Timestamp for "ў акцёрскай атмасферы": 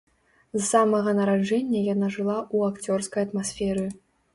2.55-3.91